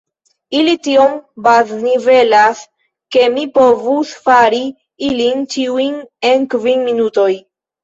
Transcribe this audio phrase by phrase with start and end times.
[0.59, 1.11] Ili tiom
[1.47, 2.63] baznivelas,
[3.17, 4.63] ke mi povus fari
[5.11, 7.31] ilin ĉiujn en kvin minutoj.